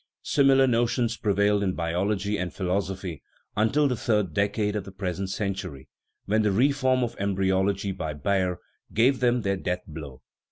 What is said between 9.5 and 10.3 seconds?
death blow.